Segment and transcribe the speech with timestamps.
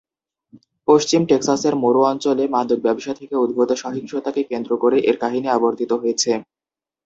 [0.87, 6.31] পশ্চিম টেক্সাসের মরু অঞ্চলে মাদক ব্যবসা থেকে উদ্ভূত সহিংসতাকে কেন্দ্র করে এর কাহিনী আবর্তিত হয়েছে।